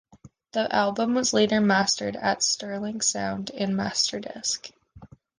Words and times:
The 0.53 0.67
album 0.75 1.13
was 1.13 1.31
later 1.31 1.61
mastered 1.61 2.15
at 2.15 2.41
Sterling 2.41 3.01
Sound 3.01 3.51
and 3.51 3.75
Masterdisk. 3.75 4.71